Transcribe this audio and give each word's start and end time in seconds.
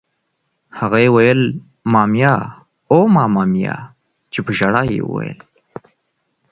هغه 0.79 0.97
یې 1.03 1.09
ویل: 1.15 1.41
مامیا! 1.91 2.35
اوه 2.93 3.07
ماما 3.15 3.43
میا! 3.53 3.75
چې 4.31 4.39
په 4.45 4.51
ژړا 4.57 4.81
یې 4.93 5.01
وویل. 5.05 5.39